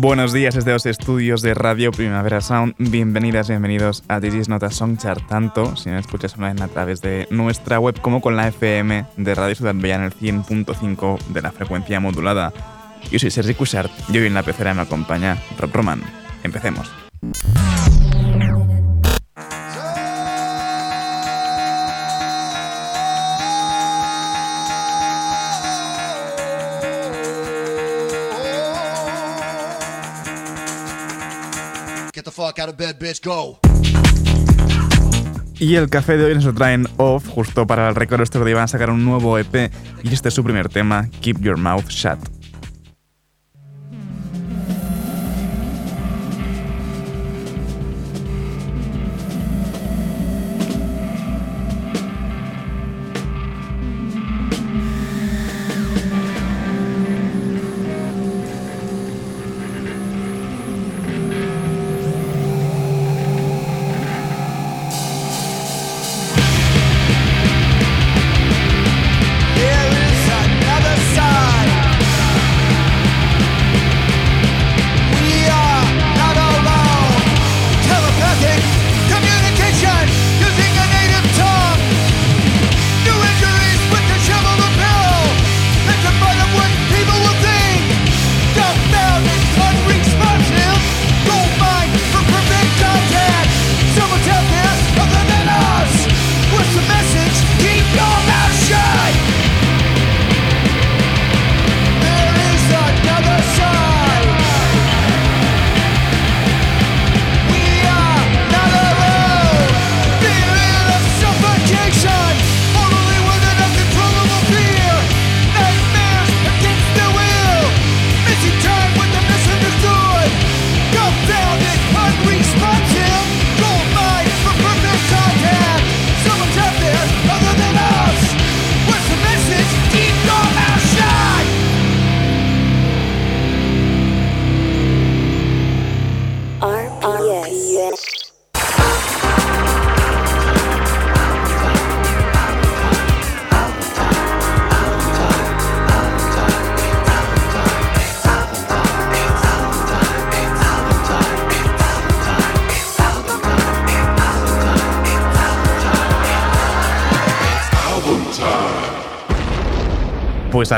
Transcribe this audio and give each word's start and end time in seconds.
Buenos 0.00 0.32
días 0.32 0.54
desde 0.54 0.70
los 0.70 0.86
estudios 0.86 1.42
de 1.42 1.54
Radio 1.54 1.90
Primavera 1.90 2.40
Sound. 2.40 2.76
Bienvenidas, 2.78 3.48
bienvenidos 3.48 4.04
a 4.06 4.20
This 4.20 4.32
Is 4.34 4.48
Not 4.48 4.62
a 4.62 4.70
Song 4.70 4.96
tanto 5.28 5.74
si 5.74 5.90
me 5.90 5.98
escuchas 5.98 6.38
online 6.38 6.62
a 6.62 6.68
través 6.68 7.00
de 7.00 7.26
nuestra 7.32 7.80
web 7.80 8.00
como 8.00 8.20
con 8.20 8.36
la 8.36 8.46
FM 8.46 9.06
de 9.16 9.34
Radio 9.34 9.56
Ciudad 9.56 9.74
Bella 9.74 9.96
en 9.96 10.02
el 10.02 10.14
100.5 10.14 11.18
de 11.30 11.42
la 11.42 11.50
frecuencia 11.50 11.98
modulada. 11.98 12.52
Yo 13.10 13.18
soy 13.18 13.32
Sergi 13.32 13.54
Cushart 13.54 13.90
y 14.10 14.18
hoy 14.18 14.28
en 14.28 14.34
la 14.34 14.44
pecera 14.44 14.72
me 14.72 14.82
acompaña 14.82 15.36
Rob 15.58 15.72
Roman. 15.72 16.00
Empecemos. 16.44 16.88
Y 35.60 35.74
el 35.74 35.88
café 35.88 36.16
de 36.16 36.24
hoy 36.24 36.34
nos 36.34 36.44
lo 36.44 36.54
traen 36.54 36.86
off, 36.96 37.26
justo 37.28 37.66
para 37.66 37.88
el 37.88 37.94
récord 37.94 38.22
día 38.44 38.54
van 38.54 38.64
a 38.64 38.68
sacar 38.68 38.90
un 38.90 39.04
nuevo 39.04 39.38
EP 39.38 39.72
y 40.02 40.12
este 40.12 40.28
es 40.28 40.34
su 40.34 40.44
primer 40.44 40.68
tema, 40.68 41.08
Keep 41.20 41.40
Your 41.40 41.56
Mouth 41.56 41.88
Shut. 41.88 42.37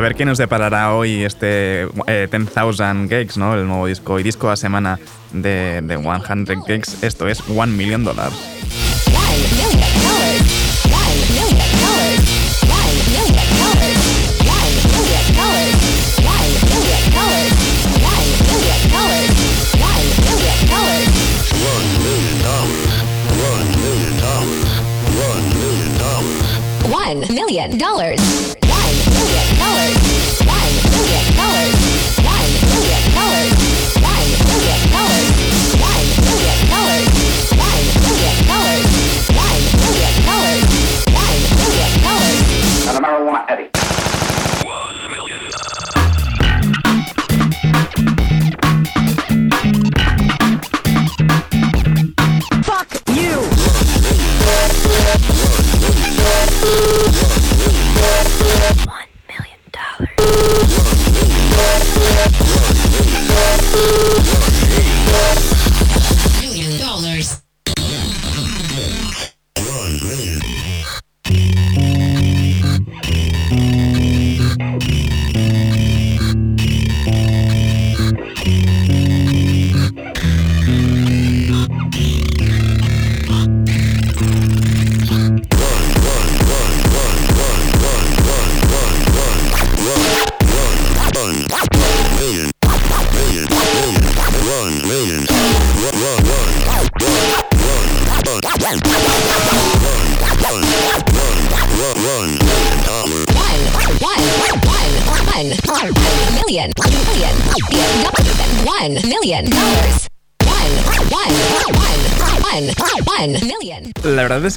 A 0.00 0.03
ver 0.03 0.15
qué 0.15 0.25
nos 0.25 0.38
deparará 0.38 0.94
hoy 0.94 1.25
este 1.25 1.87
10,000 2.06 2.06
eh, 2.06 3.06
Gigs, 3.06 3.37
¿no? 3.37 3.53
El 3.53 3.66
nuevo 3.66 3.84
disco 3.84 4.19
y 4.19 4.22
disco 4.22 4.49
a 4.49 4.56
semana 4.56 4.99
de, 5.31 5.83
de 5.83 5.99
100 5.99 6.47
Gigs. 6.65 7.03
Esto 7.03 7.28
es 7.28 7.47
1 7.47 7.66
Million 7.66 8.03
Dollars. 8.03 8.59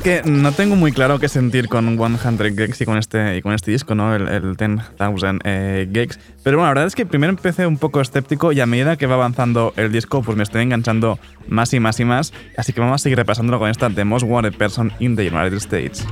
Que 0.04 0.22
no 0.26 0.52
tengo 0.52 0.76
muy 0.76 0.92
claro 0.92 1.18
qué 1.18 1.30
sentir 1.30 1.70
con 1.70 1.98
100 1.98 2.38
gigs 2.58 2.82
y 2.82 2.86
con 2.86 2.98
este, 2.98 3.38
y 3.38 3.42
con 3.42 3.54
este 3.54 3.72
disco, 3.72 3.96
¿no? 3.96 4.14
El, 4.14 4.28
el 4.28 4.56
10,000 4.56 5.40
eh. 5.46 6.08
Pero 6.44 6.58
bueno, 6.58 6.64
la 6.64 6.70
verdad 6.70 6.88
es 6.88 6.96
que 6.96 7.06
primero 7.06 7.32
empecé 7.32 7.66
un 7.66 7.78
poco 7.78 8.02
escéptico 8.02 8.52
y 8.52 8.60
a 8.60 8.66
medida 8.66 8.98
que 8.98 9.08
va 9.08 9.16
avanzando 9.16 9.74
el 9.78 9.92
disco, 9.94 10.22
pues 10.22 10.38
me 10.38 10.44
estoy 10.44 10.64
enganchando 10.64 11.20
más 11.48 11.74
y 11.74 11.80
más 11.80 12.02
y 12.02 12.06
más. 12.06 12.34
Así 12.58 12.74
que 12.74 12.82
vamos 12.82 12.96
a 12.96 13.04
seguir 13.04 13.18
repasándolo 13.18 13.60
con 13.60 13.70
esta 13.70 13.90
The 13.90 14.04
Most 14.04 14.26
Wanted 14.28 14.56
Person 14.56 14.92
in 15.00 15.16
the 15.16 15.30
United 15.30 15.54
States. 15.54 16.06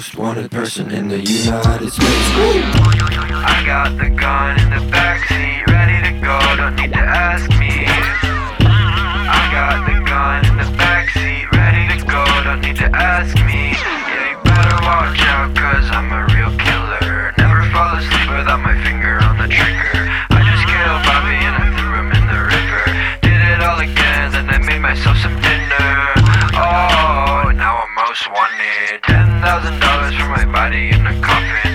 Most 0.00 0.16
wanted 0.16 0.50
person 0.50 0.90
in 0.90 1.08
the 1.08 1.20
United 1.20 1.92
States. 1.92 2.00
I 2.00 3.62
got 3.66 3.98
the 3.98 4.08
gun 4.08 4.58
in 4.58 4.70
the 4.70 4.80
backseat, 4.88 5.66
ready 5.66 6.00
to 6.08 6.12
go, 6.24 6.40
don't 6.56 6.74
need 6.76 6.92
to 6.94 7.04
ask 7.04 7.50
me. 7.60 7.84
I 9.28 9.42
got 9.52 9.84
the 9.84 10.00
gun 10.08 10.46
in 10.46 10.56
the 10.56 10.72
backseat, 10.80 11.52
ready 11.52 11.84
to 11.92 12.06
go, 12.06 12.24
don't 12.44 12.62
need 12.62 12.76
to 12.76 12.88
ask 12.96 13.36
me. 13.44 13.76
Yeah, 13.76 14.30
you 14.30 14.36
better 14.42 14.80
watch 14.88 15.20
out, 15.20 15.54
cause 15.54 15.90
I'm 15.92 16.10
a 16.10 16.24
real 16.32 16.56
killer. 16.56 17.34
Never 17.36 17.70
fall 17.70 17.98
asleep 17.98 18.30
without 18.38 18.60
my 18.60 18.82
finger 18.82 19.22
on 19.22 19.36
the 19.36 19.48
trigger. 19.48 20.09
I'm 28.10 28.32
wanted. 28.32 29.02
Ten 29.04 29.40
thousand 29.40 29.78
dollars 29.78 30.14
for 30.16 30.26
my 30.26 30.44
body 30.44 30.90
in 30.90 31.06
a 31.06 31.14
coffin. 31.22 31.69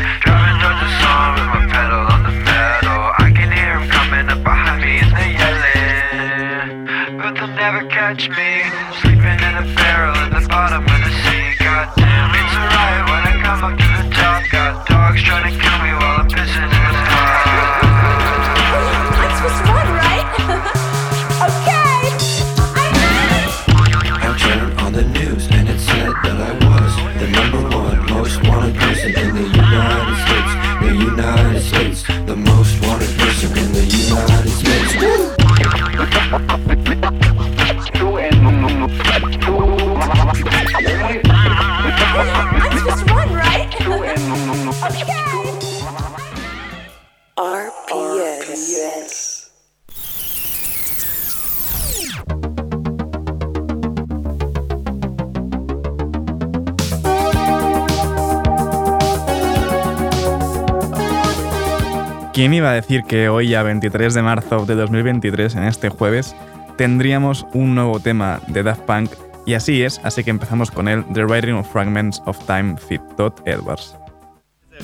¿Quién 62.55 62.63
iba 62.63 62.71
a 62.71 62.75
decir 62.75 63.03
que 63.03 63.27
hoy, 63.27 63.53
a 63.53 63.63
23 63.63 64.13
de 64.13 64.21
marzo 64.21 64.65
de 64.65 64.75
2023, 64.75 65.55
en 65.55 65.63
este 65.63 65.89
jueves, 65.89 66.33
tendríamos 66.77 67.45
un 67.53 67.75
nuevo 67.75 67.99
tema 67.99 68.39
de 68.47 68.63
Daft 68.63 68.83
Punk? 68.83 69.11
Y 69.45 69.55
así 69.55 69.83
es, 69.83 69.99
así 70.05 70.23
que 70.23 70.29
empezamos 70.29 70.71
con 70.71 70.87
el 70.87 71.03
The 71.13 71.25
Writing 71.25 71.55
of 71.55 71.69
Fragments 71.69 72.21
of 72.25 72.39
Time 72.45 72.77
Fit 72.77 73.01
Todd 73.17 73.33
Edwards. 73.43 73.93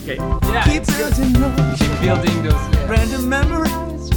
Keep 0.04 0.18
building, 0.18 1.34
keep 1.78 2.02
building 2.02 2.44
those 2.44 2.90
random 2.90 3.30
memories. 3.30 4.10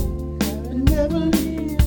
Never 0.72 1.20
leave. 1.20 1.78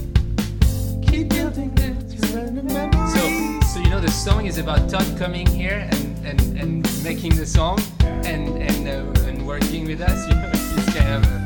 Keep 1.02 1.28
building 1.32 1.76
those 1.76 2.34
random 2.34 2.68
memories. 2.68 3.14
So, 3.14 3.68
so 3.74 3.80
you 3.82 3.90
know 3.90 4.00
the 4.00 4.10
song 4.10 4.46
is 4.46 4.58
about 4.58 4.90
Todd 4.90 5.18
coming 5.20 5.46
here 5.46 5.86
and, 5.92 6.26
and, 6.26 6.58
and 6.58 7.04
making 7.04 7.36
the 7.36 7.46
song 7.46 7.78
and 8.24 8.58
and 8.58 8.88
uh, 8.88 9.28
and 9.28 9.46
working 9.46 9.86
with 9.86 10.00
us. 10.00 10.30
You 10.30 10.36
know, 10.42 10.52
it's 10.54 10.94
kind 10.94 11.26
of. 11.26 11.37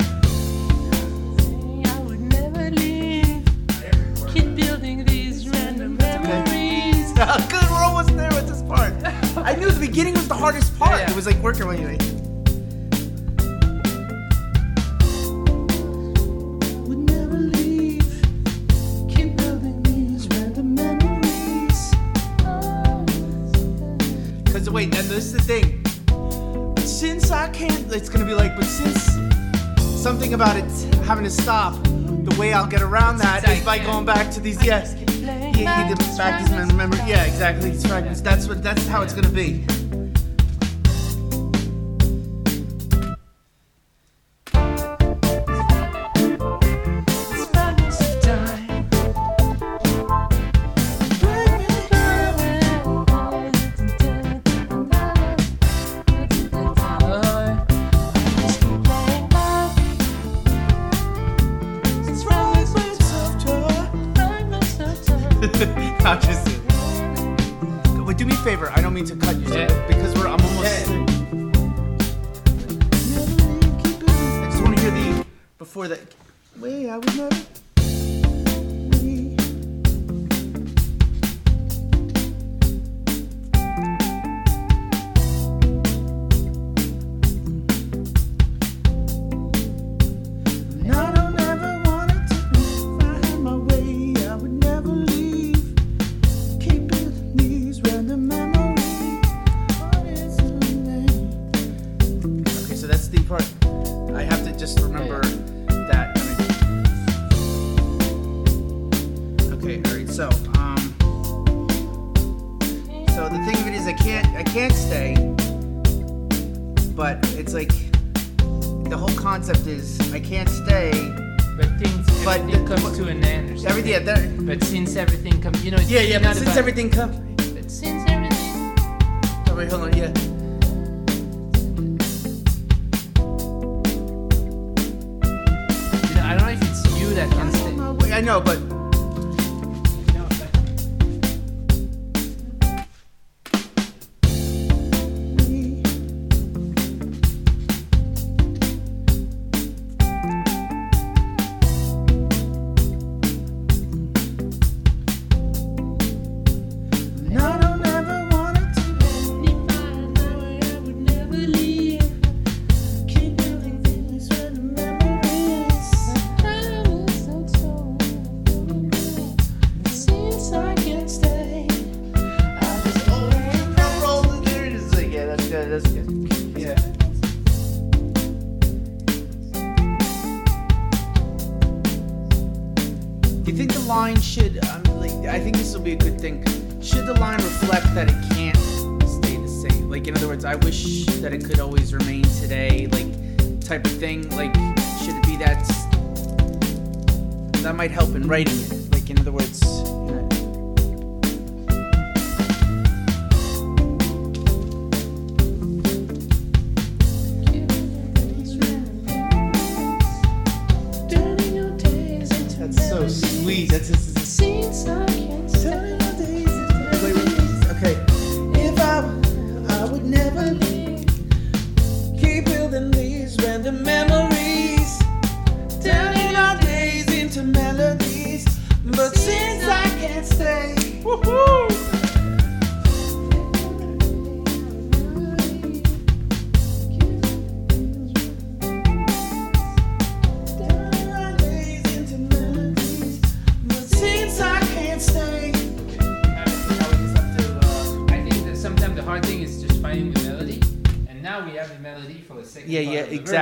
Keep 4.34 4.56
building 4.56 5.04
these 5.06 5.48
random 5.50 5.98
memories. 5.98 7.12
Good, 7.50 7.70
we're 7.70 7.84
almost 7.84 8.16
there 8.16 8.30
with 8.30 8.48
this 8.48 8.62
part. 8.64 8.94
I 9.38 9.56
knew 9.56 9.70
the 9.70 9.80
beginning 9.80 10.14
was 10.14 10.28
the 10.30 10.36
hardest 10.36 10.78
part. 10.80 11.00
Yeah. 11.00 11.10
It 11.10 11.16
was 11.16 11.26
like 11.26 11.36
working 11.38 11.66
my 11.68 11.76
way. 11.76 11.98
Would 16.88 17.00
never 17.10 17.38
leave. 17.38 18.02
Keep 19.10 19.36
building 19.36 19.84
these 19.84 20.28
random 20.30 20.76
memories. 20.76 21.92
Because 24.46 24.70
wait, 24.70 24.96
and 24.96 25.08
this 25.10 25.26
is 25.26 25.34
the 25.34 25.42
thing. 25.42 25.84
But 26.76 26.86
since 26.88 27.32
I 27.32 27.50
can't, 27.50 27.92
it's 27.94 28.08
gonna 28.08 28.26
be 28.26 28.34
like, 28.34 28.56
but 28.56 28.66
since 28.66 29.12
something 30.02 30.34
about 30.34 30.56
it 30.56 30.72
having 31.04 31.26
to 31.26 31.30
stop, 31.30 31.76
the 32.24 32.36
way 32.40 32.54
I'll 32.54 32.68
get 32.68 32.82
around 32.82 33.18
that 33.18 33.48
is 33.50 33.64
by 33.66 33.80
going 33.80 34.06
back 34.06 34.32
to 34.32 34.40
these. 34.40 34.64
Yes, 34.64 34.96
yeah, 35.22 35.94
back 36.18 36.40
these 36.40 36.52
remember. 36.72 36.98
Yeah, 37.08 37.24
exactly. 37.26 37.72
These 37.72 37.86
fragments. 37.86 38.22
That's 38.22 38.48
what. 38.48 38.64
That's 38.64 38.86
how 38.88 39.02
it's 39.02 39.14
gonna 39.14 39.30
be. 39.30 39.66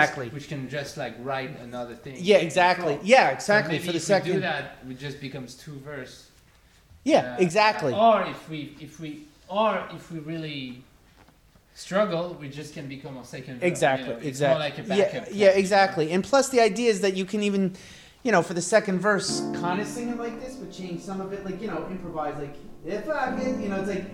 Exactly. 0.09 0.29
which 0.29 0.47
can 0.49 0.69
just 0.69 0.97
like 0.97 1.13
write 1.21 1.59
another 1.59 1.95
thing. 1.95 2.15
Yeah, 2.17 2.37
exactly. 2.37 2.95
So 2.95 3.01
Yeah, 3.03 3.29
exactly, 3.29 3.73
maybe 3.73 3.85
for 3.85 3.91
the 3.91 3.97
if 3.97 4.03
we 4.03 4.13
second- 4.15 4.33
do 4.33 4.39
that, 4.41 4.77
it 4.89 4.99
just 4.99 5.19
becomes 5.21 5.55
two 5.55 5.77
verse. 5.85 6.27
yeah, 7.03 7.35
Uh, 7.35 7.45
exactly. 7.45 7.93
Or 7.93 8.23
if 8.25 8.49
we 8.49 8.75
if 8.79 8.99
we 8.99 9.23
or 9.47 9.83
if 9.95 10.11
we 10.11 10.19
really 10.19 10.83
struggle, 11.75 12.35
we 12.41 12.49
just 12.49 12.73
can 12.73 12.87
become 12.87 13.17
a 13.17 13.23
second. 13.25 13.55
verse, 13.55 13.63
you 13.63 13.67
Exactly, 13.67 14.09
know, 14.15 14.19
exactly. 14.31 14.59
More 14.59 14.69
like 14.69 14.77
a 14.79 14.83
yeah, 14.83 15.11
backup. 15.13 15.27
yeah, 15.31 15.47
exactly. 15.63 16.11
And 16.11 16.23
plus, 16.23 16.49
the 16.49 16.59
idea 16.59 16.89
is 16.91 16.99
that 17.01 17.15
you 17.15 17.25
can 17.25 17.41
even, 17.41 17.73
you 18.23 18.31
know, 18.33 18.41
for 18.41 18.53
the 18.53 18.61
second 18.61 18.99
verse, 18.99 19.39
kind 19.61 19.79
of 19.81 19.87
sing 19.87 20.09
it 20.09 20.17
like 20.17 20.39
this, 20.41 20.55
but 20.55 20.71
change 20.71 21.01
some 21.01 21.21
of 21.21 21.31
it, 21.33 21.45
like 21.45 21.61
you 21.61 21.67
know, 21.67 21.87
improvise, 21.89 22.35
like 22.37 22.55
if 22.85 23.07
I 23.09 23.35
can, 23.37 23.61
you 23.63 23.69
know, 23.69 23.79
it's 23.81 23.89
like, 23.89 24.05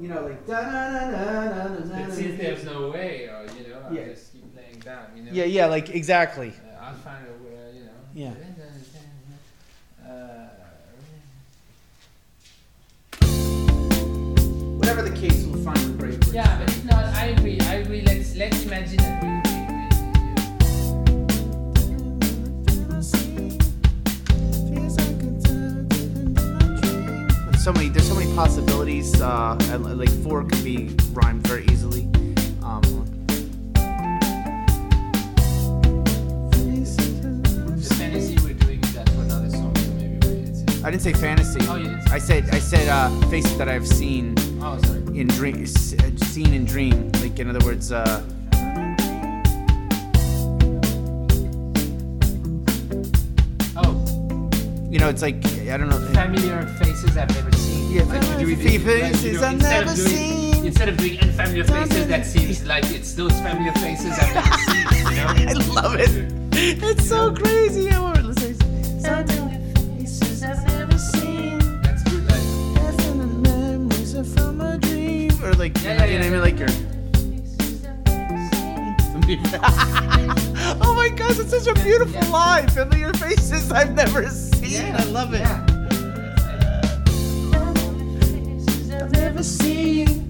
you 0.00 0.08
know, 0.08 0.22
like 0.22 0.44
da 0.46 0.60
na 0.62 0.90
na 0.90 1.10
na 1.10 1.68
na 1.68 1.84
na. 1.84 2.06
But 2.06 2.12
since 2.14 2.36
there's 2.40 2.64
no 2.64 2.90
way, 2.90 3.28
or 3.32 3.46
you 3.56 3.68
know, 3.68 3.80
Yeah. 3.92 4.08
just 4.12 4.29
keep 4.80 4.92
playing 4.92 4.98
down. 4.98 5.16
You 5.16 5.22
know. 5.24 5.30
Yeah, 5.32 5.44
yeah, 5.44 5.66
like 5.66 5.90
exactly. 5.90 6.48
Uh, 6.48 6.84
I'll 6.84 6.94
find 6.94 7.26
a 7.26 7.44
way, 7.44 7.72
you 7.74 7.84
know. 7.84 7.90
Yeah. 8.14 8.34
Uh, 10.08 10.48
Whatever 14.78 15.02
the 15.02 15.14
case, 15.16 15.44
we'll 15.44 15.62
find 15.62 15.76
the 15.78 15.92
great. 15.98 16.12
words. 16.14 16.32
yeah, 16.32 16.58
but 16.58 16.68
if 16.68 16.84
not, 16.84 17.04
I 17.04 17.26
agree. 17.26 17.60
I 17.60 17.74
agree. 17.74 18.02
Let's 18.02 18.34
let's 18.36 18.62
imagine 18.64 18.96
that 18.98 19.22
we. 19.22 19.30
so 27.58 27.74
many 27.74 27.90
there's 27.90 28.08
so 28.08 28.14
many 28.14 28.34
possibilities 28.34 29.20
uh 29.20 29.54
and, 29.68 29.98
like 29.98 30.08
four 30.24 30.42
could 30.44 30.64
be 30.64 30.88
rhymed 31.12 31.46
very 31.46 31.64
easily 31.66 32.08
um 32.62 32.82
i 40.84 40.90
didn't 40.90 41.02
say 41.02 41.12
fantasy 41.12 41.60
Oh, 41.68 41.76
you 41.76 41.84
didn't 41.84 42.02
say- 42.08 42.14
i 42.14 42.18
said 42.18 42.50
i 42.54 42.58
said 42.58 42.88
uh 42.88 43.10
faces 43.28 43.56
that 43.58 43.68
i've 43.68 43.86
seen 43.86 44.34
oh, 44.62 44.78
sorry. 44.84 45.18
in 45.20 45.26
dream 45.28 45.62
uh, 45.64 46.24
seen 46.26 46.52
in 46.54 46.64
dream 46.64 47.10
like 47.20 47.38
in 47.38 47.48
other 47.54 47.64
words 47.64 47.92
uh 47.92 48.22
Oh, 53.76 53.92
you 54.90 54.98
know 54.98 55.08
it's 55.08 55.22
like 55.22 55.44
i 55.68 55.76
don't 55.76 55.88
know 55.88 55.98
familiar 56.12 56.62
faces 56.82 57.16
I've 57.16 57.32
never 57.34 57.52
seen. 57.52 57.92
Yeah, 57.92 58.02
Like 58.04 58.22
you 58.40 58.46
do 58.46 58.56
familiar 58.56 58.96
it- 58.96 59.02
like 59.02 59.12
you 59.12 59.16
faces 59.20 59.42
I've 59.42 59.58
never 59.60 59.94
doing- 59.94 60.08
seen. 60.08 60.66
Instead 60.66 60.88
of 60.90 60.96
doing 60.98 61.18
unfamiliar 61.20 61.64
faces, 61.64 62.06
that 62.08 62.26
seems 62.26 62.64
like 62.66 62.84
it's 62.90 63.14
those 63.14 63.32
familiar 63.40 63.72
faces 63.74 64.12
I've 64.18 64.34
never 64.34 64.56
seen. 64.58 65.10
You 65.10 65.16
know? 65.16 65.26
i 65.50 65.82
love 65.82 65.94
it 65.98 66.32
it's 66.52 67.08
so 67.08 67.32
crazy 67.32 67.90
I 67.90 67.98
want- 68.00 68.24
let's 68.24 68.42
say- 68.42 68.52
That's 69.00 69.39
Like, 75.60 75.76
or 75.76 75.78
like 75.80 75.84
Yeah, 75.84 75.92
yeah, 75.92 76.04
you 76.06 76.18
know 76.18 76.24
what 76.24 76.24
I 76.24 76.26
yeah. 76.26 76.30
mean 76.30 76.40
like 76.40 76.58
your 76.58 76.68
oh 80.82 80.94
my 80.96 81.10
gosh 81.10 81.38
it's 81.38 81.50
such 81.50 81.66
a 81.66 81.74
beautiful 81.84 82.14
yeah. 82.14 82.30
line 82.30 82.66
familiar 82.68 83.12
faces 83.12 83.70
i've 83.70 83.94
never 83.94 84.26
seen 84.28 84.70
yeah, 84.70 84.96
i 84.98 85.04
love 85.04 85.34
it 85.34 85.40
Yeah. 85.40 85.66
I've 88.92 89.12
never 89.12 89.42
seen 89.42 90.26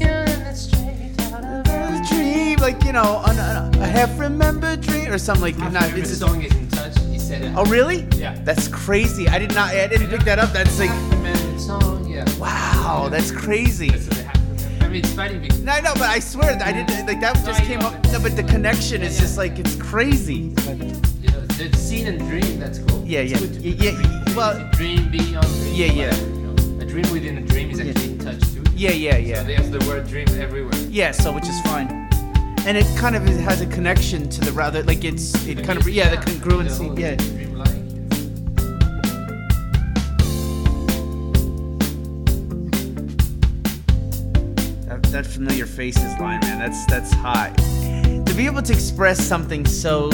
a 0.00 2.04
dream, 2.08 2.58
like 2.58 2.82
you 2.84 2.92
know, 2.92 3.22
an, 3.26 3.38
an, 3.38 3.74
a 3.80 3.86
half 3.86 4.18
remembered 4.18 4.80
dream 4.80 5.10
or 5.10 5.18
something 5.18 5.42
like 5.42 5.56
that. 5.56 5.74
After 5.74 5.98
it's 5.98 6.10
the 6.10 6.16
just, 6.16 6.20
song 6.20 6.42
is 6.42 6.54
in 6.54 6.68
touch, 6.68 6.98
he 7.10 7.18
said 7.18 7.42
it. 7.42 7.52
oh 7.56 7.64
really? 7.64 8.06
Yeah. 8.16 8.34
That's 8.44 8.68
crazy. 8.68 9.28
I 9.28 9.38
did 9.38 9.54
not. 9.54 9.70
I 9.70 9.86
didn't 9.88 10.08
pick 10.08 10.20
that 10.22 10.38
up. 10.38 10.52
That's 10.52 10.78
like, 10.78 10.90
Remember 10.90 11.32
the 11.32 11.41
song, 11.66 12.06
yeah. 12.08 12.24
wow, 12.38 13.08
that's 13.10 13.30
crazy. 13.30 13.88
That's 13.90 14.06
what 14.08 14.16
they 14.16 14.22
have 14.24 14.34
to 14.34 14.40
remember. 14.64 14.84
I 14.84 14.88
mean, 14.88 15.04
it's 15.04 15.12
funny 15.12 15.38
because 15.38 15.60
No, 15.62 15.72
I 15.72 15.80
know, 15.80 15.94
but 15.94 16.02
I 16.10 16.18
swear 16.18 16.56
that 16.56 16.66
I 16.66 16.72
didn't. 16.72 17.06
Like 17.06 17.20
that 17.20 17.34
just 17.44 17.60
I 17.60 17.64
came 17.64 17.80
know 17.80 17.88
up. 17.88 18.04
No, 18.12 18.20
but 18.20 18.36
the 18.36 18.42
connection 18.44 19.02
is 19.02 19.14
Yeah, 19.16 19.20
just 19.22 19.38
like 19.38 19.58
it's 19.58 19.76
crazy. 19.76 20.34
you 20.34 21.30
know, 21.30 21.40
the 21.46 21.70
scene 21.76 22.06
and 22.08 22.18
dream, 22.18 22.58
that's 22.58 22.78
cool. 22.80 23.02
Yeah, 23.04 23.20
yeah. 23.20 23.38
Yeah, 23.38 23.90
yeah, 23.92 24.34
well- 24.36 24.68
dream 24.72 25.10
beyond 25.10 25.46
dream. 25.46 25.74
Yeah, 25.74 25.86
yeah. 25.86 26.06
whatever, 26.10 26.26
you 26.28 26.42
know. 26.46 26.82
A 26.82 26.86
dream 26.86 27.12
within 27.12 27.38
a 27.38 27.42
dream 27.42 27.70
is 27.70 27.80
actually 27.80 28.12
in 28.12 28.18
touch 28.18 28.40
too. 28.52 28.64
Yeah, 28.74 28.90
yeah, 28.90 29.16
yeah. 29.16 29.42
So 29.42 29.48
yeah. 29.48 29.56
there's 29.56 29.70
the 29.70 29.86
word 29.88 30.08
dream 30.08 30.28
everywhere. 30.40 30.74
Yeah, 30.90 31.12
so 31.12 31.32
which 31.32 31.48
is 31.48 31.60
fine. 31.62 31.88
and 32.66 32.76
it 32.76 32.86
kind 32.96 33.16
of 33.16 33.22
has 33.24 33.60
a 33.60 33.66
connection 33.66 34.28
to 34.28 34.40
the 34.40 34.52
rather 34.52 34.82
like 34.84 35.02
it's 35.04 35.34
it 35.48 35.64
kind 35.64 35.78
of 35.80 35.88
yeah 35.88 36.08
the 36.14 36.16
congruency 36.16 36.86
yeah. 36.96 37.16
That, 45.12 45.26
familiar 45.26 45.66
faces 45.66 46.18
line, 46.18 46.40
man. 46.40 46.58
That's 46.58 46.86
that's 46.86 47.12
hot. 47.12 47.54
To 47.58 48.32
be 48.34 48.46
able 48.46 48.62
to 48.62 48.72
express 48.72 49.22
something 49.22 49.66
so 49.66 50.10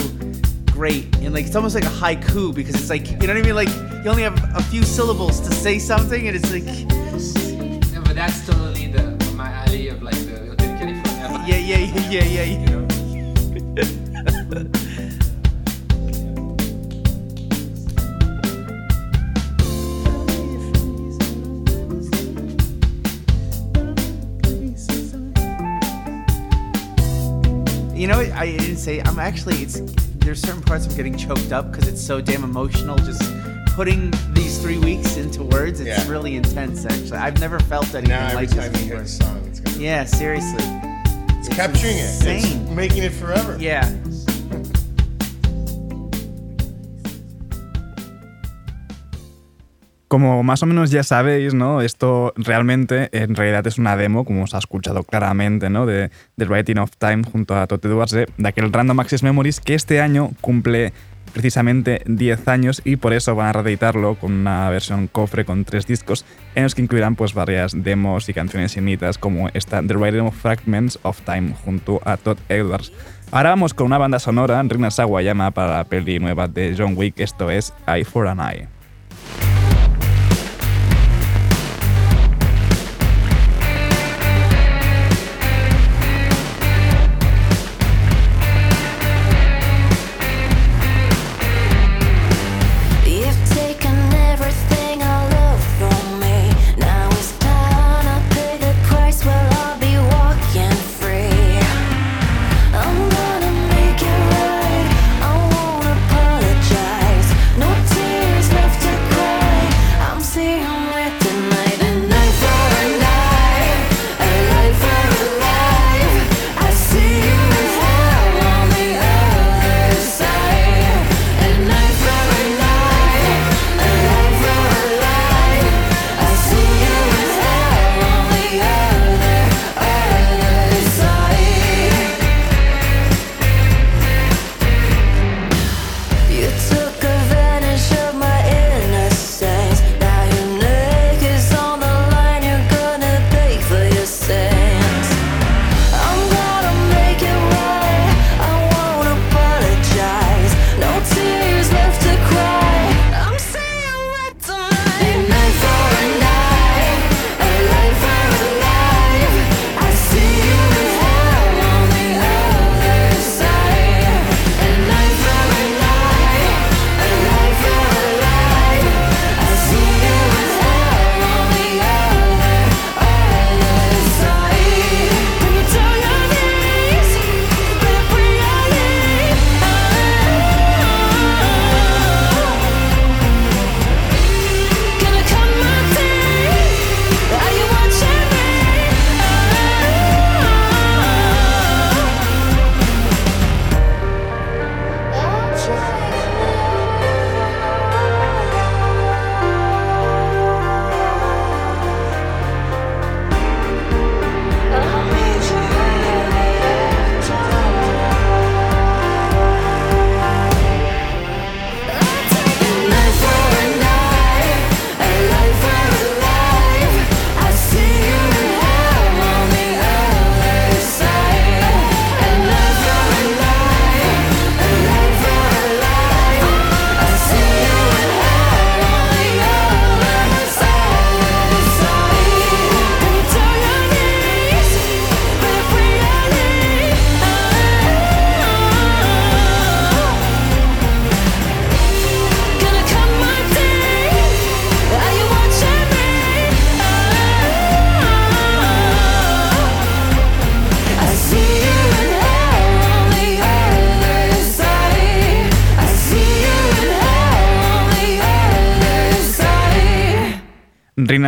great 0.73 1.05
and 1.19 1.33
like 1.33 1.47
it's 1.47 1.55
almost 1.55 1.77
like 1.77 1.85
a 1.85 1.89
haiku 1.89 2.53
because 2.53 2.75
it's 2.75 2.91
like 2.91 3.09
you 3.09 3.17
know 3.19 3.29
what 3.29 3.37
I 3.37 3.43
mean. 3.43 3.55
Like 3.55 3.69
you 4.03 4.11
only 4.11 4.25
have 4.25 4.37
a 4.57 4.63
few 4.65 4.83
syllables 4.83 5.39
to 5.41 5.55
say 5.55 5.79
something, 5.79 6.27
and 6.27 6.37
it's 6.37 6.51
like 6.51 6.65
Yeah, 6.65 8.01
but 8.05 8.17
that's 8.17 8.45
totally 8.45 8.89
the 8.89 9.33
my 9.37 9.49
alley 9.53 9.87
of 9.87 10.03
like 10.03 10.17
the 10.17 10.57
California. 10.59 11.47
yeah, 11.47 11.59
yeah, 11.59 11.79
yeah, 11.79 12.25
yeah, 12.25 12.43
yeah. 12.43 12.59
You 12.59 12.67
know? 12.67 12.85
You 27.99 28.07
know, 28.07 28.21
I 28.21 28.47
didn't 28.57 28.77
say. 28.77 29.01
I'm 29.01 29.19
actually. 29.19 29.57
It's 29.57 29.81
there's 30.19 30.41
certain 30.41 30.63
parts 30.63 30.87
I'm 30.87 30.95
getting 30.97 31.17
choked 31.17 31.51
up 31.53 31.71
because 31.73 31.89
it's 31.89 32.01
so 32.01 32.21
damn 32.21 32.45
emotional. 32.45 32.97
Just 32.99 33.23
putting 33.75 34.13
these 34.35 34.59
three 34.59 34.79
weeks 34.79 35.17
into 35.17 35.43
words, 35.43 35.81
it's 35.81 35.89
Yeah. 36.05 36.09
really 36.09 36.37
intense. 36.37 36.85
Actually, 36.85 37.19
I've 37.19 37.41
never 37.41 37.59
felt 37.61 37.93
anything 37.95 38.11
Now 38.11 38.35
like 38.35 38.51
this 38.51 38.59
time 38.59 38.73
you 38.75 38.79
hear 38.87 38.95
before. 39.01 39.07
song, 39.09 39.43
it's 39.49 39.59
gonna 39.61 39.79
Yeah, 39.79 40.05
seriously. 40.05 40.65
it's 41.41 41.49
capturing 41.49 41.97
it. 41.97 42.03
It's 42.03 42.25
insane. 42.25 42.75
making 42.77 43.03
it 43.03 43.13
forever. 43.13 43.57
Yeah. 43.59 43.89
Como 50.09 50.43
más 50.43 50.63
o 50.63 50.67
menos 50.67 50.91
ya 50.91 51.03
sabéis, 51.03 51.53
¿no? 51.53 51.83
Esto 51.83 52.33
realmente 52.37 53.11
en 53.13 53.35
realidad 53.35 53.67
es 53.67 53.77
una 53.77 53.95
demo, 53.95 54.25
como 54.25 54.45
os 54.45 54.55
ha 54.55 54.59
escuchado 54.59 55.03
claramente, 55.03 55.69
¿no? 55.69 55.85
De 55.85 56.11
The 56.39 56.47
Writing 56.47 56.79
of 56.79 56.93
Time 56.97 57.25
junto 57.25 57.55
a 57.55 57.67
Tote 57.67 57.89
Duarte, 57.89 58.27
de 58.37 58.49
aquel 58.49 58.73
Random 58.73 58.99
Access 59.01 59.23
Memories 59.23 59.61
que 59.61 59.75
este 59.75 60.01
año 60.01 60.31
cumple 60.41 60.95
precisamente 61.29 62.03
10 62.07 62.49
años 62.49 62.81
y 62.87 62.97
por 62.97 63.13
eso 63.13 63.35
van 63.35 63.49
a 63.49 63.53
reeditarlo 63.53 64.15
con 64.15 64.33
una 64.33 64.71
versión 64.71 65.09
cofre 65.09 65.45
con 65.45 65.67
tres 65.67 65.87
discos 65.87 66.25
en 66.55 66.63
los 66.63 66.75
que 66.75 66.81
incluirán 66.81 67.15
pues 67.15 67.35
varias 67.35 67.73
demos 67.77 68.31
y 68.31 68.35
canciones 68.35 68.77
inéditas 68.79 69.19
como 69.19 69.51
esta 69.53 69.83
The 69.83 69.95
Writing 69.95 70.23
of 70.23 70.35
Fragments 70.35 70.99
of 71.03 71.21
Time 71.23 71.55
junto 71.65 72.01
a 72.07 72.17
Todd 72.17 72.39
Edwards. 72.49 72.93
Ahora 73.31 73.51
vamos 73.51 73.75
con 73.75 73.87
una 73.87 73.99
banda 73.99 74.19
sonora, 74.19 74.63
Rina 74.63 74.91
Sawayama 74.91 75.51
para 75.51 75.77
la 75.77 75.85
peli 75.85 76.19
nueva 76.19 76.49
de 76.49 76.75
John 76.77 76.95
Wick, 76.97 77.21
esto 77.21 77.51
es 77.51 77.75
Eye 77.87 78.07
for 78.07 78.27
an 78.27 78.41
Eye. 78.41 78.78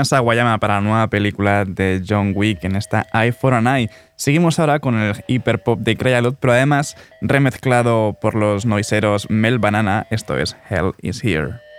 Rina 0.01 0.07
Sawayama 0.07 0.57
para 0.59 0.77
la 0.77 0.81
nueva 0.81 1.09
película 1.09 1.67
de 1.67 2.03
John 2.09 2.33
Wick 2.35 2.65
en 2.65 2.75
esta 2.75 3.07
Eye 3.13 3.33
for 3.33 3.53
an 3.53 3.67
Eye. 3.67 3.91
Seguimos 4.17 4.59
ahora 4.59 4.79
con 4.79 4.95
el 4.95 5.23
hiperpop 5.27 5.79
de 5.81 5.95
Cryalot, 5.95 6.39
pero 6.41 6.55
además 6.55 6.97
remezclado 7.21 8.17
por 8.19 8.35
los 8.35 8.65
noiseros 8.65 9.29
Mel 9.29 9.59
Banana, 9.59 10.07
esto 10.11 10.39
es 10.39 10.57
Hell 10.71 10.93
is 11.03 11.23
Here. 11.23 11.70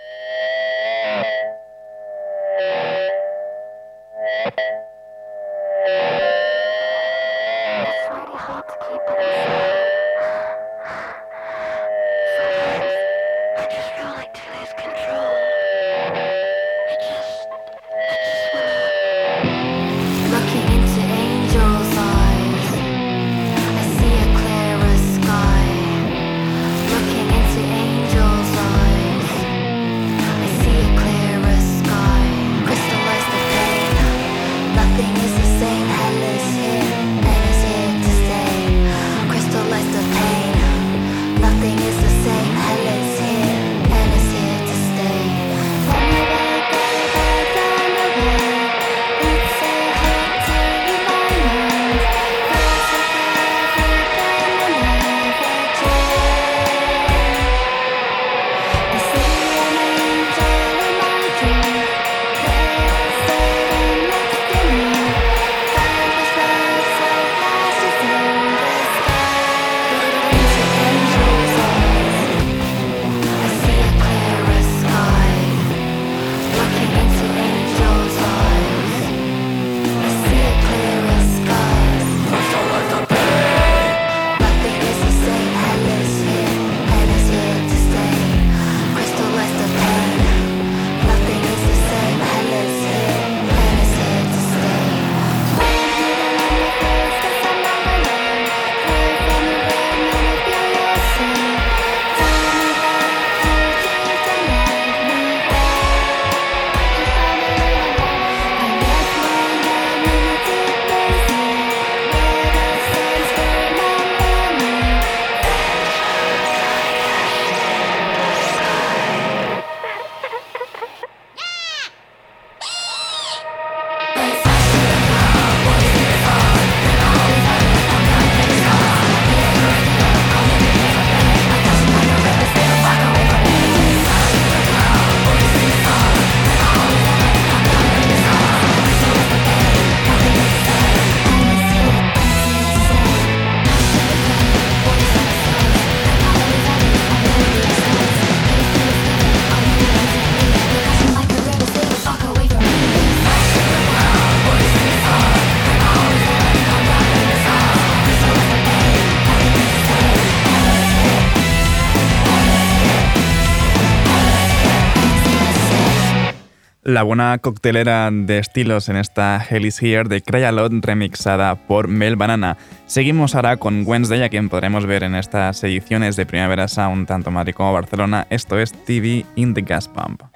La 166.92 167.04
buena 167.04 167.38
coctelera 167.38 168.10
de 168.12 168.36
estilos 168.36 168.90
en 168.90 168.98
esta 168.98 169.42
Hell 169.42 169.64
is 169.64 169.82
Here 169.82 170.04
de 170.04 170.20
Cry 170.20 170.42
a 170.42 170.52
Lot 170.52 170.74
remixada 170.84 171.54
por 171.54 171.88
Mel 171.88 172.16
Banana. 172.16 172.58
Seguimos 172.84 173.34
ahora 173.34 173.56
con 173.56 173.84
Wednesday, 173.86 174.22
a 174.22 174.28
quien 174.28 174.50
podremos 174.50 174.84
ver 174.84 175.02
en 175.02 175.14
estas 175.14 175.64
ediciones 175.64 176.16
de 176.16 176.26
Primavera 176.26 176.68
Sound, 176.68 177.08
tanto 177.08 177.30
Madrid 177.30 177.54
como 177.54 177.72
Barcelona. 177.72 178.26
Esto 178.28 178.58
es 178.58 178.72
TV 178.84 179.24
in 179.36 179.54
the 179.54 179.62
Gas 179.62 179.88
Pump. 179.88 180.31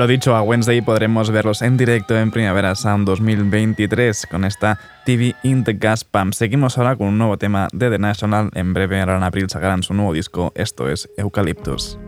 Lo 0.00 0.06
dicho, 0.06 0.34
a 0.34 0.40
Wednesday 0.40 0.80
podremos 0.80 1.30
verlos 1.30 1.60
en 1.60 1.76
directo 1.76 2.16
en 2.16 2.30
Primavera 2.30 2.74
Sound 2.74 3.06
2023 3.06 4.28
con 4.30 4.46
esta 4.46 4.78
TV 5.04 5.34
in 5.42 5.62
the 5.62 5.74
Gas 5.74 6.04
Pump. 6.04 6.32
Seguimos 6.32 6.78
ahora 6.78 6.96
con 6.96 7.08
un 7.08 7.18
nuevo 7.18 7.36
tema 7.36 7.68
de 7.74 7.90
The 7.90 7.98
National. 7.98 8.48
En 8.54 8.72
breve, 8.72 8.98
ahora 9.00 9.18
en 9.18 9.24
abril, 9.24 9.50
sacarán 9.50 9.82
su 9.82 9.92
nuevo 9.92 10.14
disco. 10.14 10.52
Esto 10.56 10.88
es 10.88 11.10
Eucaliptus. 11.18 11.98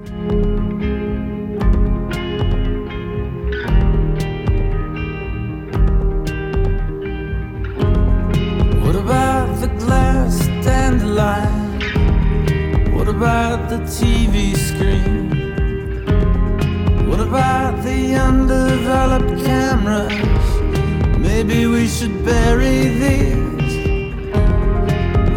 What 17.33 17.41
about 17.41 17.83
the 17.83 18.15
undeveloped 18.15 19.43
cameras? 19.43 21.19
Maybe 21.19 21.65
we 21.65 21.89
should 21.89 22.23
bury 22.27 22.89
these. 22.89 23.75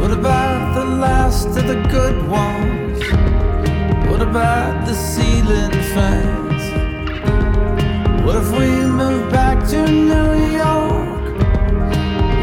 What 0.02 0.12
about 0.12 0.76
the 0.76 0.84
last 0.84 1.48
of 1.48 1.66
the 1.66 1.82
good 1.90 2.28
ones? 2.28 3.00
What 4.10 4.22
about 4.22 4.86
the 4.86 4.94
ceiling 4.94 5.72
fans? 5.96 6.64
What 8.26 8.36
if 8.44 8.52
we 8.52 8.68
move 9.02 9.32
back 9.32 9.66
to 9.70 9.90
New 9.90 10.34
York? 10.52 11.24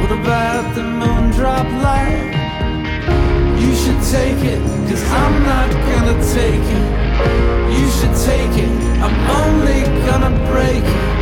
What 0.00 0.12
about 0.18 0.74
the 0.74 0.82
moon 0.82 1.30
drop 1.32 1.66
light? 1.84 2.32
You 3.60 3.74
should 3.74 4.00
take 4.16 4.42
it, 4.54 4.62
cause 4.88 5.04
I'm 5.10 5.42
not 5.44 5.70
gonna 5.70 6.16
take 6.32 6.64
it. 6.80 7.01
You 7.76 7.86
should 7.96 8.16
take 8.30 8.54
it, 8.64 8.72
I'm 9.04 9.16
only 9.40 9.80
gonna 10.06 10.32
break 10.50 10.84
it. 10.84 11.12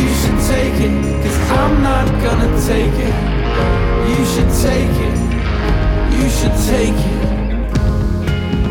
You 0.00 0.08
should 0.20 0.40
take 0.54 0.78
it, 0.86 0.94
cause 1.22 1.38
I'm 1.60 1.82
not 1.82 2.06
gonna 2.24 2.50
take 2.66 2.98
it. 3.08 3.16
You 4.10 4.20
should 4.32 4.52
take 4.68 4.96
it, 5.08 5.18
you 6.16 6.26
should 6.38 6.56
take 6.74 7.00
it. 7.14 7.30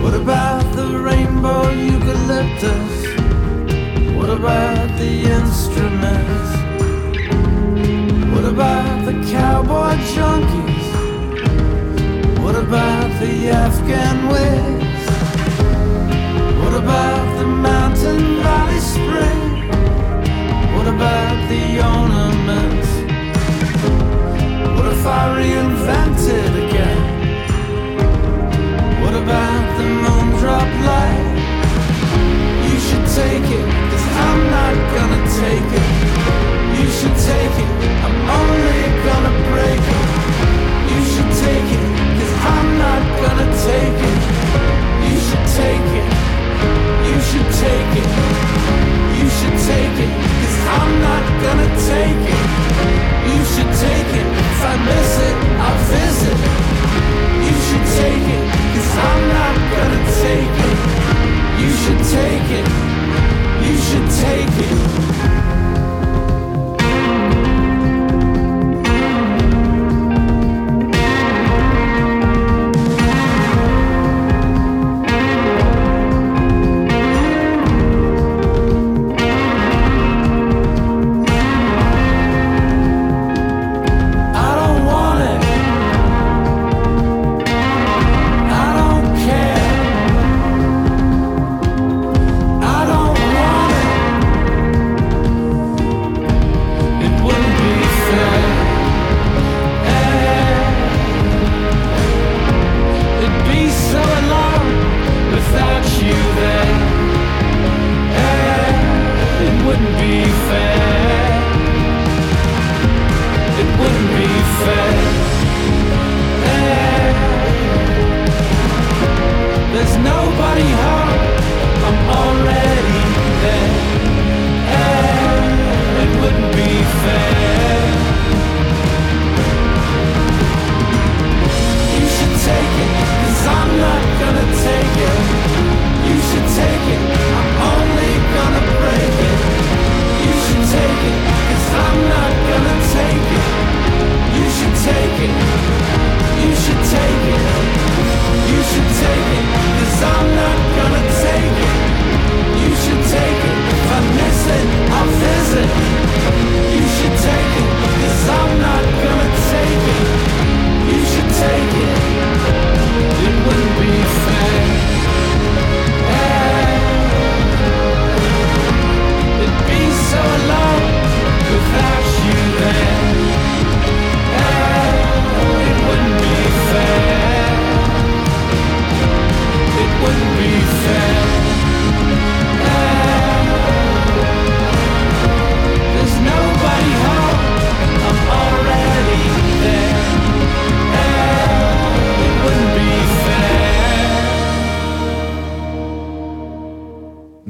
What 0.04 0.14
about 0.14 0.64
the 0.76 0.88
rainbow 0.98 1.70
eucalyptus? 1.70 2.94
What 4.18 4.30
about 4.30 4.88
the 4.98 5.12
instruments? 5.38 6.50
What 8.34 8.46
about 8.46 9.06
the 9.06 9.14
cowboy 9.32 9.96
junkies? 10.14 10.88
What 12.44 12.56
about 12.56 13.10
the 13.20 13.50
Afghan 13.50 14.18
Whigs? 14.30 14.89
What 16.70 16.84
about 16.84 17.40
the 17.40 17.48
mountain 17.48 18.44
valley 18.44 18.80
spring? 18.80 19.42
What 20.76 20.86
about 20.86 21.50
the 21.50 21.64
ornaments? 21.82 22.90
What 24.78 24.86
if 24.94 25.04
I 25.04 25.22
reinvented 25.40 26.52
again? 26.70 27.02
What 29.02 29.16
about 29.16 29.66
the 29.80 29.86
moon 30.04 30.28
drop 30.38 30.70
light? 30.86 31.26
You 32.70 32.78
should 32.86 33.08
take 33.18 33.50
it, 33.50 33.66
cause 33.90 34.08
I'm 34.30 34.42
not 34.54 34.76
gonna 34.94 35.22
take 35.42 35.70
it. 35.82 35.90
You 36.78 36.88
should 36.98 37.18
take 37.18 37.56
it, 37.66 37.72
I'm 38.06 38.18
only 38.38 38.82
gonna 39.10 39.34
break 39.50 39.84
it. 39.98 40.06
You 40.94 41.02
should 41.12 41.32
take 41.46 41.70
it, 41.78 41.86
cause 42.14 42.36
I'm 42.54 42.70
not 42.86 43.02
gonna 43.26 43.50
take 43.66 44.00
it. 44.12 44.20
You 45.10 45.18
should 45.18 45.48
take 45.58 45.90
it, 45.98 46.19
you 47.10 47.18
should 47.28 47.50
take 47.66 47.94
it. 48.04 48.10
You 49.20 49.28
should 49.38 49.58
take 49.72 49.98
it. 50.06 50.14
I'm 50.78 50.92
not 51.08 51.26
gonna 51.44 51.70
take 51.92 52.24
it. 52.36 52.46
You 53.32 53.42
should 53.52 53.74
take 53.86 54.12
it. 54.22 54.28
If 54.52 54.62
I 54.72 54.76
miss 54.90 55.14
it, 55.28 55.38
I'll 55.66 55.82
visit. 55.94 56.38
You 57.46 57.56
should 57.68 57.88
take 58.00 58.20
I'm 59.02 59.28
not 59.30 59.56
gonna 59.74 60.04
take 60.24 60.58
it. 60.70 60.80
You 61.62 61.70
should 61.82 62.04
take 62.18 62.50
it. 62.60 62.68
You 63.66 63.76
should 63.78 64.10
take 64.24 64.56
it. 64.68 65.49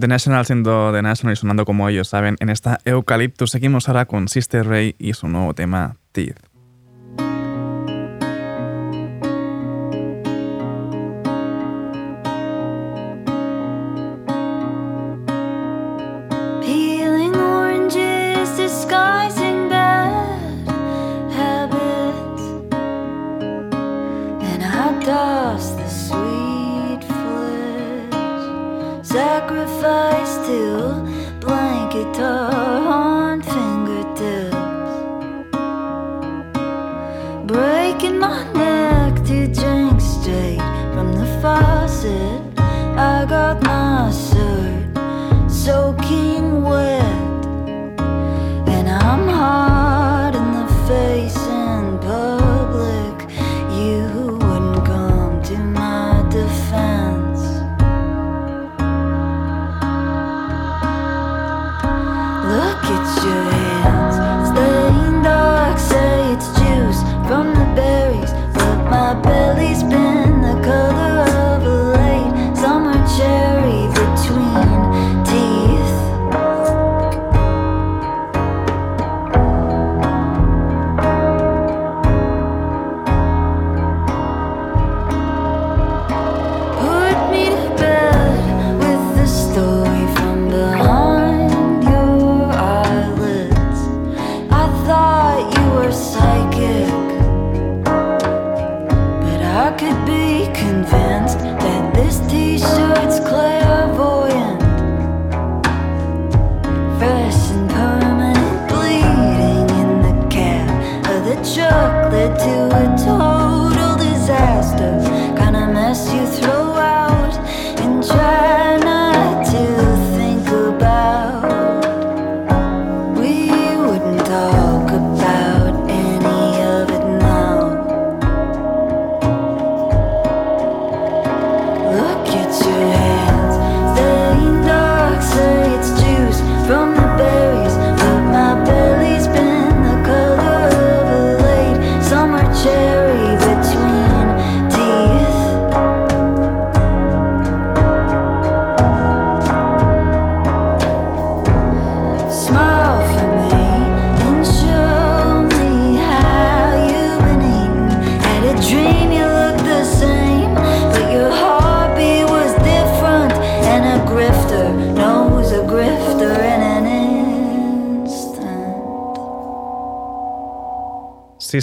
National 0.09 0.45
siendo 0.45 0.91
The 0.91 1.01
National 1.01 1.33
y 1.33 1.35
sonando 1.37 1.63
como 1.63 1.87
ellos 1.87 2.09
saben 2.09 2.35
en 2.39 2.49
esta 2.49 2.79
Eucalyptus. 2.83 3.51
Seguimos 3.51 3.87
ahora 3.87 4.05
con 4.05 4.27
Sister 4.27 4.67
Ray 4.67 4.95
y 4.99 5.13
su 5.13 5.29
nuevo 5.29 5.53
tema 5.53 5.95
Teeth. 6.11 6.48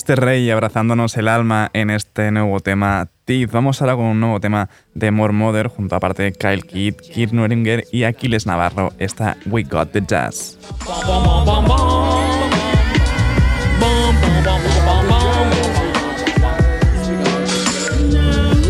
este 0.07 0.15
rey 0.15 0.49
abrazándonos 0.51 1.17
el 1.17 1.27
alma 1.27 1.69
en 1.73 1.91
este 1.91 2.31
nuevo 2.31 2.61
tema 2.61 3.09
Teeth. 3.25 3.51
Vamos 3.51 3.83
ahora 3.83 3.97
con 3.97 4.05
un 4.05 4.21
nuevo 4.21 4.39
tema 4.39 4.69
de 4.95 5.11
More 5.11 5.33
Mother 5.33 5.67
junto 5.67 5.97
a 5.97 5.99
parte 5.99 6.23
de 6.23 6.33
Kyle 6.33 6.63
Kidd, 6.63 6.95
Kid 6.95 7.33
Nuringer 7.33 7.83
y 7.91 8.05
Aquiles 8.05 8.47
Navarro. 8.47 8.93
Esta 9.01 9.37
We 9.47 9.65
Got 9.65 9.91
the 9.91 10.01
Jazz. 10.03 10.59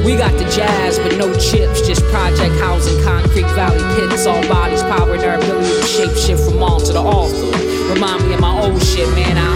We 0.07 0.17
got 0.17 0.33
the 0.39 0.49
jazz, 0.57 0.99
but 1.01 1.19
no 1.19 1.35
chips, 1.35 1.87
just 1.87 2.03
project 2.05 2.55
housing, 2.63 2.97
concrete 3.05 3.45
valley 3.55 3.85
pits, 3.95 4.27
all 4.27 4.41
bodies 4.49 4.83
powered, 4.85 5.21
our 5.23 5.35
ability 5.35 5.69
to 5.69 5.87
shape 5.87 6.17
shit 6.17 6.39
from 6.39 6.63
all 6.63 6.81
to 6.81 6.93
the 6.95 7.03
author. 7.03 7.93
Remind 7.93 8.27
me 8.27 8.33
of 8.33 8.41
my 8.41 8.59
old 8.59 8.83
shit, 8.83 9.07
man. 9.15 9.37
I 9.37 9.56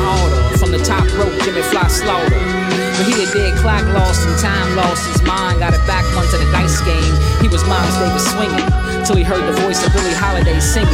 top 0.90 1.06
rope, 1.16 1.40
Jimmy 1.44 1.62
Fly 1.62 1.86
Slaughter. 1.86 2.30
But 2.98 3.06
he 3.06 3.22
a 3.22 3.30
dead 3.32 3.56
clock 3.58 3.86
lost 3.94 4.26
and 4.26 4.36
time 4.40 4.74
lost 4.74 5.06
his 5.06 5.22
mind. 5.22 5.60
Got 5.60 5.72
it 5.72 5.86
back 5.86 6.04
onto 6.16 6.36
the 6.36 6.50
dice 6.50 6.80
game. 6.80 7.14
He 7.40 7.46
was 7.46 7.62
Miles 7.68 7.96
was 8.12 8.26
swinging 8.26 8.79
till 9.04 9.16
he 9.16 9.22
heard 9.22 9.42
the 9.46 9.56
voice 9.62 9.84
of 9.86 9.92
Billie 9.92 10.14
Holiday 10.14 10.58
singing, 10.60 10.88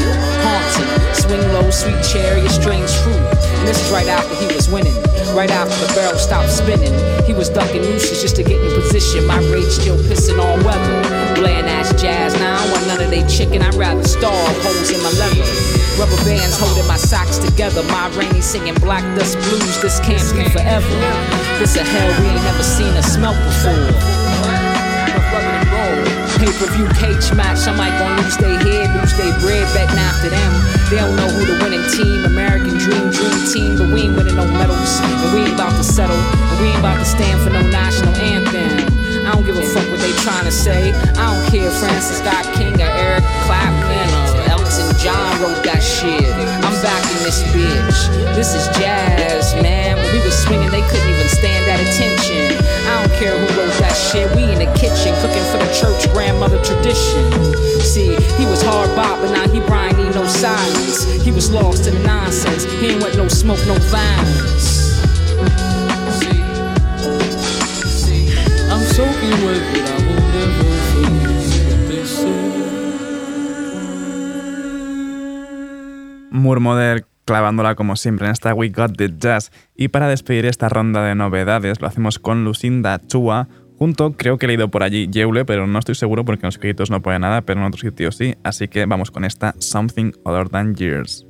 haunting. 0.44 0.90
Swing 1.14 1.42
low, 1.52 1.70
sweet 1.70 1.96
a 1.96 2.48
strange 2.50 2.90
fruit. 3.02 3.18
And 3.58 3.66
this 3.66 3.80
is 3.82 3.90
right 3.90 4.06
after 4.06 4.34
he 4.36 4.46
was 4.54 4.68
winning. 4.68 4.94
Right 5.34 5.50
after 5.50 5.74
the 5.86 5.92
barrel 5.94 6.18
stopped 6.18 6.50
spinning. 6.50 6.92
He 7.24 7.32
was 7.32 7.48
ducking 7.48 7.82
nooses 7.82 8.22
just 8.22 8.36
to 8.36 8.42
get 8.42 8.60
in 8.60 8.70
position. 8.80 9.26
My 9.26 9.38
rage 9.50 9.70
still 9.70 9.96
pissing 9.96 10.38
all 10.38 10.56
weather. 10.64 10.96
Bland 11.34 11.68
ass 11.68 11.90
jazz, 12.00 12.34
now 12.34 12.56
I 12.56 12.72
want 12.72 12.86
none 12.86 13.00
of 13.00 13.10
they 13.10 13.26
chicken. 13.26 13.62
I'd 13.62 13.74
rather 13.74 14.04
starve 14.04 14.56
holes 14.62 14.90
in 14.90 15.02
my 15.02 15.10
leather. 15.18 15.46
Rubber 15.98 16.20
bands 16.24 16.58
holding 16.58 16.86
my 16.86 16.96
socks 16.96 17.38
together. 17.38 17.82
My 17.84 18.08
rainy 18.16 18.40
singing 18.40 18.74
black 18.74 19.04
dust 19.16 19.38
blues. 19.48 19.80
This 19.82 20.00
can't 20.00 20.22
be 20.36 20.48
forever. 20.50 20.96
This 21.58 21.76
a 21.76 21.82
hell 21.82 22.10
we 22.20 22.28
ain't 22.28 22.42
never 22.44 22.62
seen 22.62 22.94
or 22.96 23.02
smelt 23.02 23.36
before. 23.46 24.16
Pay 26.36 26.52
per 26.60 26.68
view 26.76 26.86
cage 27.00 27.32
match. 27.32 27.64
I 27.66 27.72
might 27.76 27.96
gon' 27.96 28.16
lose 28.20 28.36
they 28.36 28.60
head, 28.60 28.92
lose 28.92 29.16
they 29.16 29.32
bread, 29.40 29.64
betting 29.72 29.96
after 29.96 30.28
them. 30.28 30.52
They 30.92 31.00
don't 31.00 31.16
know 31.16 31.28
who 31.32 31.48
the 31.48 31.56
winning 31.64 31.82
team, 31.90 32.24
American 32.24 32.76
Dream, 32.76 33.08
Dream 33.08 33.38
Team, 33.48 33.70
but 33.78 33.88
we 33.88 34.04
ain't 34.04 34.16
winning 34.16 34.36
no 34.36 34.44
medals. 34.44 35.00
And 35.00 35.32
we 35.32 35.48
ain't 35.48 35.54
about 35.54 35.72
to 35.80 35.84
settle, 35.84 36.16
and 36.16 36.60
we 36.60 36.68
ain't 36.68 36.78
about 36.78 36.98
to 37.00 37.08
stand 37.08 37.40
for 37.40 37.50
no 37.50 37.62
national 37.72 38.14
anthem. 38.16 38.96
I 39.26 39.32
don't 39.32 39.44
give 39.44 39.56
a 39.56 39.64
fuck 39.64 39.88
what 39.88 39.98
they 39.98 40.12
trying 40.22 40.44
to 40.44 40.52
say. 40.52 40.92
I 41.16 41.24
don't 41.32 41.44
care 41.50 41.66
if 41.66 41.74
Francis 41.80 42.18
Scott 42.18 42.44
King 42.54 42.76
or 42.78 42.92
Eric 42.92 43.24
Clapton 43.48 44.08
or 44.36 44.42
Elton 44.52 44.92
John 45.00 45.40
wrote 45.40 45.64
that 45.64 45.82
shit. 45.82 46.30
I'm 46.62 46.76
back 46.84 47.02
in 47.16 47.18
this 47.24 47.42
bitch. 47.50 48.12
This 48.36 48.54
is 48.54 48.68
jazz, 48.76 49.54
man. 49.62 49.96
When 49.96 50.12
we 50.12 50.20
was 50.20 50.36
swinging, 50.36 50.70
they 50.70 50.82
couldn't 50.84 51.08
even 51.08 51.28
stand 51.32 51.64
that 51.66 51.80
attention. 51.80 52.65
I 52.86 53.02
don't 53.02 53.12
care 53.18 53.36
who 53.36 53.46
wrote 53.58 53.74
that 53.82 53.94
shit. 53.94 54.30
We 54.36 54.44
in 54.44 54.58
the 54.58 54.70
kitchen 54.78 55.12
cooking 55.20 55.44
for 55.50 55.58
the 55.58 55.70
church 55.74 56.08
grandmother 56.12 56.62
tradition. 56.62 57.22
See, 57.82 58.14
he 58.38 58.46
was 58.46 58.62
hard 58.62 58.94
bop, 58.94 59.20
but 59.20 59.32
now 59.32 59.48
he 59.48 59.60
Brian 59.60 59.96
need 59.96 60.14
no 60.14 60.26
silence. 60.26 61.04
He 61.24 61.32
was 61.32 61.50
lost 61.50 61.86
in 61.86 61.94
the 61.94 62.02
nonsense. 62.06 62.64
He 62.80 62.88
ain't 62.90 63.02
want 63.02 63.16
no 63.16 63.28
smoke, 63.28 63.58
no 63.66 63.74
violence. 63.90 64.86
I'm 68.70 68.82
soaking 68.94 69.36
wet, 69.44 69.62
but 69.72 69.84
I 69.90 69.96
will 70.06 70.22
never 70.36 70.64
forget 70.90 71.64
what 71.68 71.80
they 71.88 72.04
said. 72.04 72.42
Moor 76.32 76.58
Mother 76.60 77.04
clavándola 77.26 77.74
como 77.74 77.96
siempre 77.96 78.26
en 78.26 78.32
esta 78.32 78.54
We 78.54 78.70
Got 78.70 78.96
the 78.96 79.10
Jazz. 79.18 79.52
Y 79.74 79.88
para 79.88 80.08
despedir 80.08 80.46
esta 80.46 80.70
ronda 80.70 81.04
de 81.04 81.14
novedades 81.14 81.80
lo 81.80 81.88
hacemos 81.88 82.18
con 82.18 82.44
Lucinda 82.44 83.00
Chua, 83.06 83.48
junto, 83.78 84.12
creo 84.12 84.38
que 84.38 84.46
he 84.46 84.48
leído 84.48 84.70
por 84.70 84.82
allí 84.82 85.08
Yeule, 85.10 85.44
pero 85.44 85.66
no 85.66 85.78
estoy 85.78 85.96
seguro 85.96 86.24
porque 86.24 86.46
en 86.46 86.48
los 86.48 86.58
créditos 86.58 86.90
no 86.90 87.02
pone 87.02 87.18
nada, 87.18 87.42
pero 87.42 87.60
en 87.60 87.66
otros 87.66 87.82
sitios 87.82 88.16
sí, 88.16 88.36
así 88.42 88.68
que 88.68 88.86
vamos 88.86 89.10
con 89.10 89.24
esta 89.24 89.54
Something 89.58 90.12
Other 90.24 90.48
Than 90.48 90.74
Years. 90.74 91.25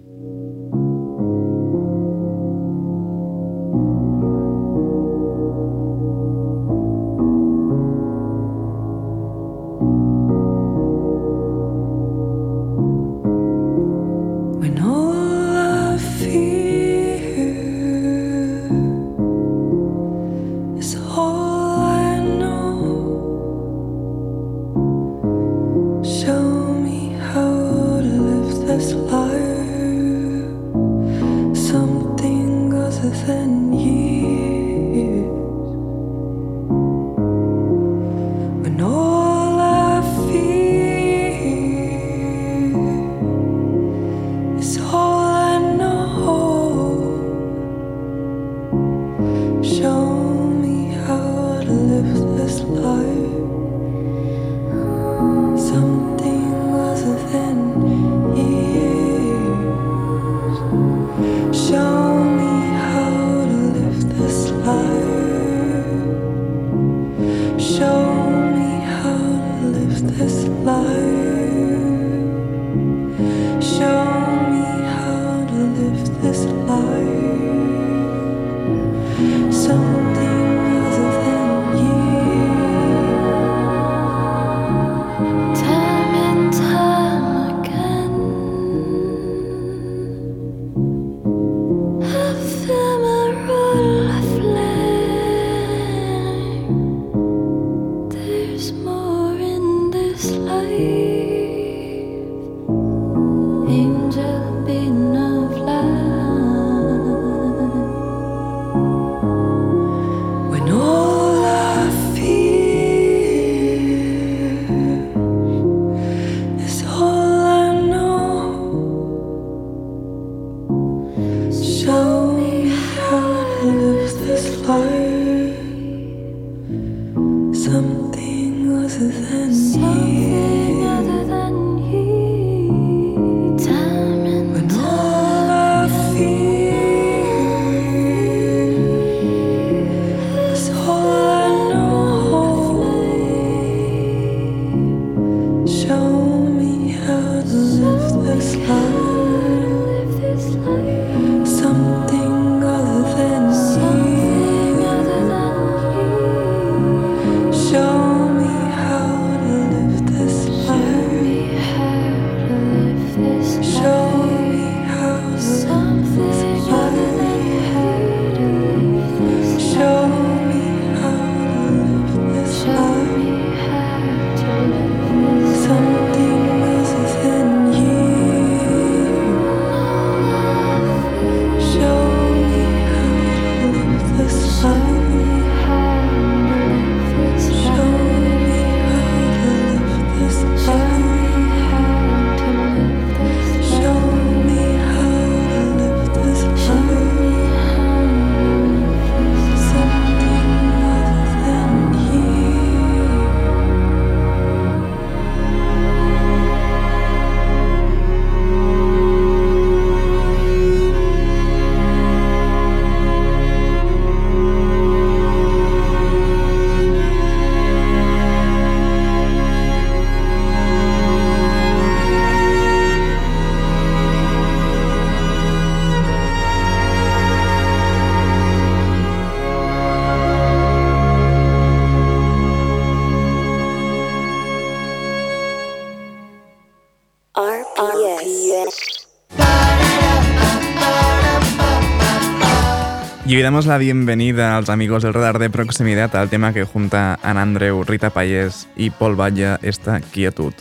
Y 243.36 243.42
damos 243.42 243.66
la 243.66 243.76
bienvenida 243.76 244.56
a 244.56 244.60
los 244.60 244.70
amigos 244.70 245.02
del 245.02 245.12
radar 245.12 245.38
de 245.38 245.50
proximidad 245.50 246.16
al 246.16 246.30
tema 246.30 246.54
que 246.54 246.64
junta 246.64 247.18
a 247.22 247.30
Andreu, 247.32 247.84
Rita 247.84 248.08
Payés 248.08 248.66
y 248.76 248.88
Paul 248.88 249.14
Valla 249.14 249.58
esta 249.60 250.00
quietud. 250.00 250.54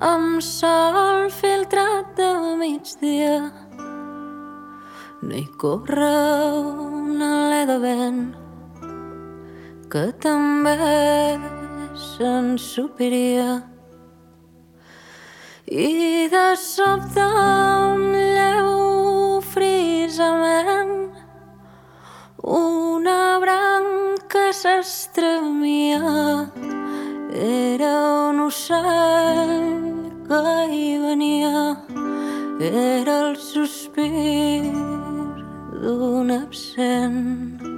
Amb 0.00 0.40
sol 0.40 1.28
filtrat 1.30 2.16
de 2.16 2.30
migdia 2.56 3.36
no 5.20 5.36
hi 5.36 5.44
corre 5.56 6.14
un 6.64 7.20
alè 7.28 7.60
de 7.68 7.78
vent 7.84 8.43
que 9.94 10.08
també 10.18 10.74
s'ensupiria 12.04 13.50
i 15.70 16.26
de 16.32 16.46
sobte 16.58 17.26
un 17.42 18.02
lleu 18.10 18.72
frisament 19.52 20.90
una 22.54 23.38
branca 23.44 24.42
s'estremia. 24.62 26.02
Era 27.44 27.92
un 28.30 28.40
ocell 28.48 29.54
que 30.26 30.42
hi 30.74 30.88
venia 31.04 31.62
era 32.72 33.20
el 33.28 33.36
sospir 33.36 34.74
d'un 35.84 36.34
absent 36.40 37.73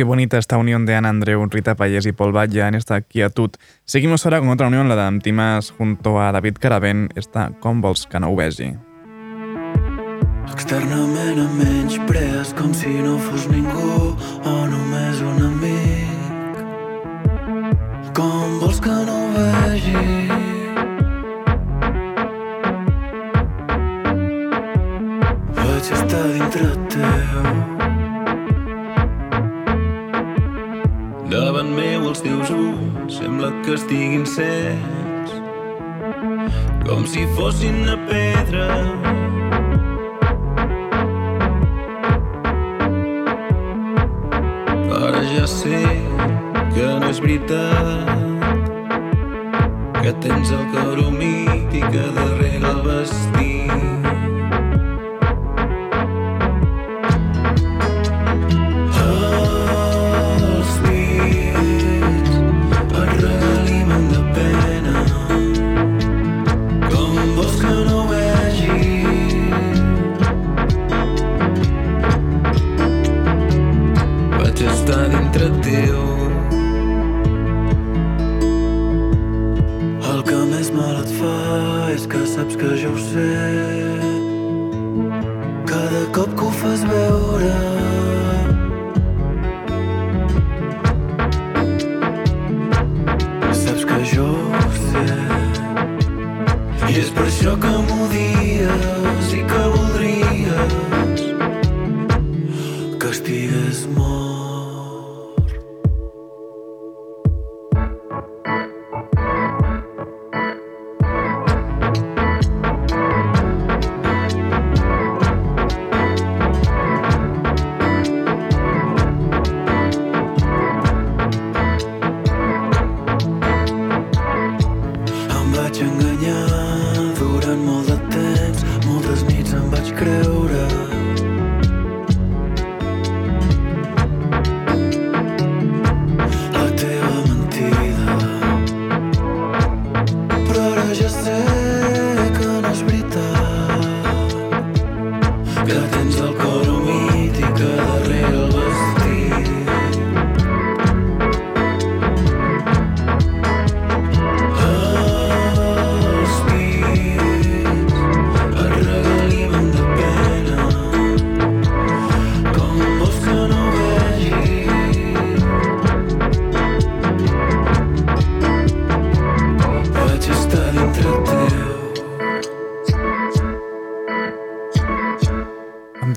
Qué 0.00 0.04
bonita 0.04 0.38
esta 0.38 0.56
unión 0.56 0.86
de 0.86 0.94
Ana 0.94 1.10
Andreu, 1.10 1.44
Rita 1.44 1.74
Payés 1.74 2.06
y 2.06 2.12
Paul 2.12 2.34
Valla 2.34 2.68
en 2.68 2.74
esta 2.74 3.02
quietud. 3.02 3.50
Seguimos 3.84 4.24
ahora 4.24 4.40
con 4.40 4.48
otra 4.48 4.68
unión, 4.68 4.88
la 4.88 4.96
de 4.96 5.02
Antimas 5.02 5.72
junto 5.76 6.22
a 6.22 6.32
David 6.32 6.56
Caravent, 6.58 7.10
esta 7.16 7.50
Com 7.60 7.82
vols 7.82 8.06
que 8.06 8.18
no 8.18 8.30
ho 8.30 8.34
vegi. 8.34 8.78
Externament 10.54 11.36
em 11.42 11.52
menysprees 11.58 12.54
com 12.56 12.72
si 12.72 12.88
no 12.88 13.18
fos 13.18 13.44
ningú 13.52 14.16
o 14.16 14.66
només 14.72 15.20
un 15.20 15.36
amic. 15.50 16.56
Com 18.16 18.56
vols 18.62 18.80
que 18.80 18.96
no 19.04 19.18
ho 19.18 19.28
vegi? 19.36 20.00
Vaig 25.60 25.92
estar 25.92 26.24
dintre 26.32 26.72
teu. 26.88 27.79
Davant 31.30 31.68
meu 31.70 32.08
els 32.08 32.20
teus 32.24 32.48
ulls 32.50 33.20
sembla 33.20 33.52
que 33.62 33.76
estiguin 33.76 34.24
cecs 34.26 35.36
com 36.82 37.04
si 37.06 37.22
fossin 37.36 37.76
de 37.86 37.94
pedra. 38.08 38.66
Ara 44.98 45.22
ja 45.30 45.46
sé 45.46 45.84
que 46.74 46.88
no 46.98 47.12
és 47.12 47.22
veritat 47.22 48.10
que 50.00 50.16
tens 50.26 50.50
el 50.58 50.66
i 51.78 51.86
que 51.94 52.04
darrere 52.18 52.74
el 52.74 52.82
vestit 52.90 53.89
contra 75.40 75.48
Deus. 75.62 76.09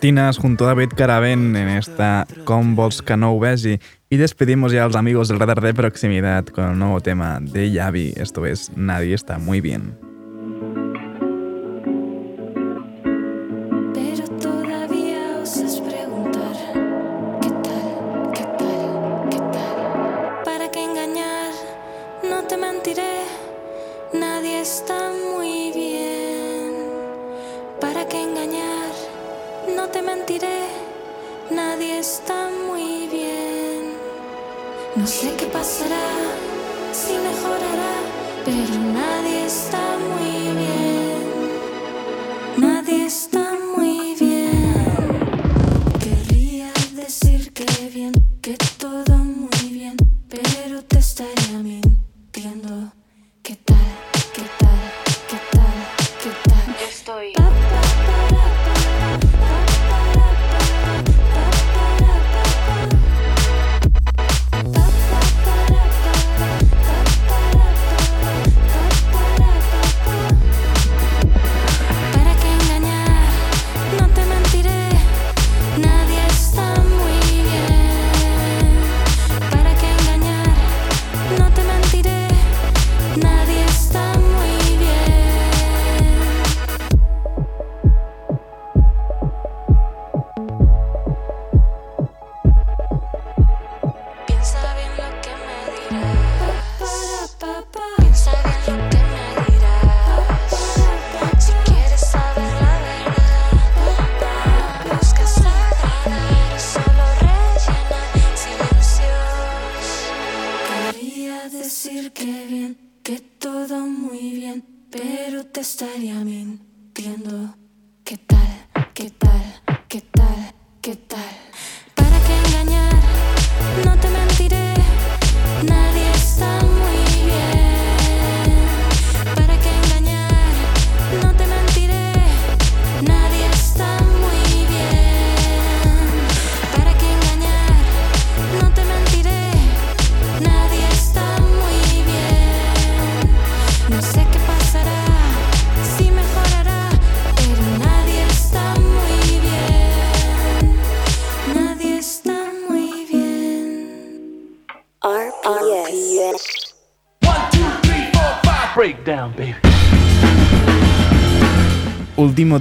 Martínez 0.04 0.38
junto 0.38 0.66
a 0.66 0.68
David 0.68 0.90
Caravent 0.98 1.56
en 1.56 1.70
esta 1.70 2.28
Com 2.44 2.76
Vols 2.76 3.02
que 3.02 3.16
no 3.16 3.32
ho 3.32 3.40
vegi. 3.40 3.80
Y 4.10 4.18
despedimos 4.18 4.74
ya 4.74 4.84
a 4.84 4.88
los 4.88 4.98
amigos 4.98 5.30
del 5.30 5.40
radar 5.40 5.62
de 5.62 5.74
proximidad 5.74 6.46
con 6.46 6.72
el 6.72 6.78
nuevo 6.78 7.00
tema 7.00 7.40
de 7.40 7.72
Yavi. 7.72 8.14
Esto 8.18 8.46
es 8.46 8.70
Nadie 8.76 9.16
está 9.16 9.38
muy 9.38 9.62
bien. 9.62 10.13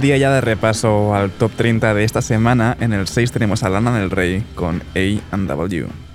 día 0.03 0.17
ya 0.17 0.31
de 0.31 0.41
repaso 0.41 1.15
al 1.15 1.31
top 1.31 1.53
30 1.55 1.93
de 1.93 2.03
esta 2.03 2.21
semana, 2.21 2.75
en 2.81 2.91
el 2.91 3.07
6 3.07 3.31
tenemos 3.31 3.63
a 3.63 3.69
Lana 3.69 3.97
del 3.97 4.11
Rey 4.11 4.43
con 4.53 4.83
A&W. 4.95 6.12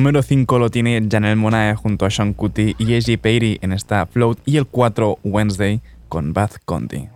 número 0.00 0.22
5 0.22 0.58
lo 0.58 0.70
tiene 0.70 1.06
Janelle 1.10 1.36
Monae 1.36 1.74
junto 1.74 2.06
a 2.06 2.10
Sean 2.10 2.32
Cuti 2.32 2.74
y 2.78 2.94
Eji 2.94 3.18
Peiri 3.18 3.58
en 3.60 3.74
esta 3.74 4.06
Float 4.06 4.38
y 4.46 4.56
el 4.56 4.66
4 4.66 5.18
Wednesday 5.24 5.82
con 6.08 6.32
Bath 6.32 6.56
Conti. 6.64 7.06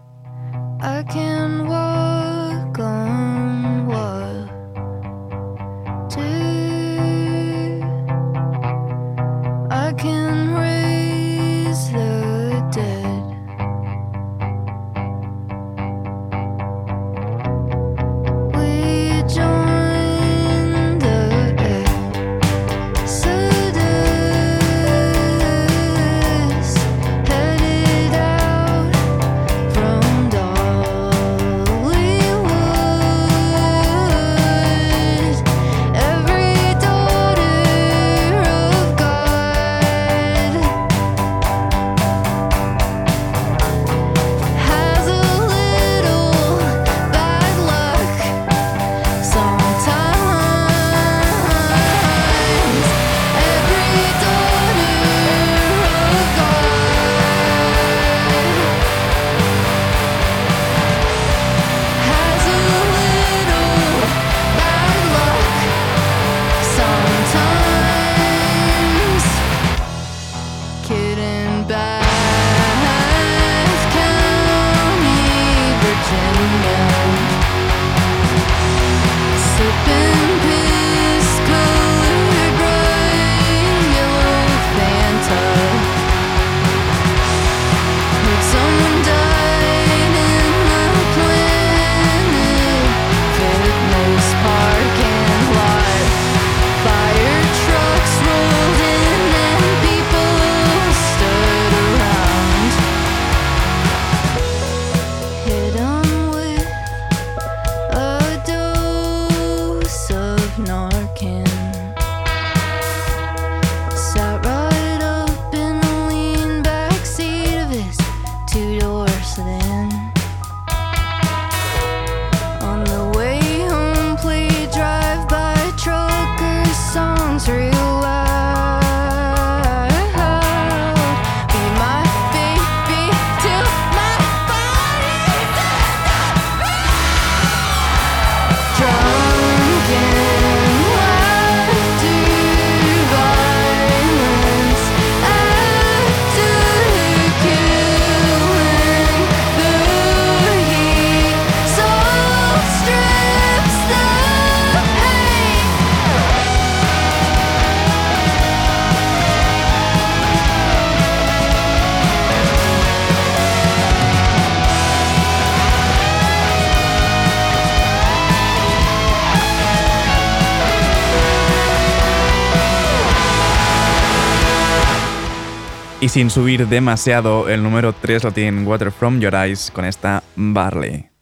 Y 176.05 176.11
sin 176.11 176.29
subir 176.29 176.69
demasiado, 176.69 177.49
el 177.49 177.63
número 177.63 177.95
3 177.95 178.25
lo 178.25 178.31
tienen 178.31 178.67
Water 178.67 178.93
From 178.93 179.21
Your 179.21 179.35
Eyes 179.35 179.71
con 179.71 179.87
esta 179.87 180.23
Barley. 180.37 181.14